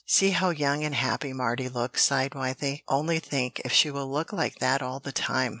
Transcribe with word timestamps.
"See 0.07 0.31
how 0.31 0.49
young 0.49 0.83
and 0.83 0.95
happy 0.95 1.31
Mardy 1.31 1.69
looks," 1.71 2.03
sighed 2.03 2.31
Wythie. 2.31 2.81
"Only 2.87 3.19
think, 3.19 3.61
if 3.63 3.71
she 3.71 3.91
will 3.91 4.09
look 4.11 4.33
like 4.33 4.57
that 4.57 4.81
all 4.81 4.99
the 4.99 5.11
time! 5.11 5.49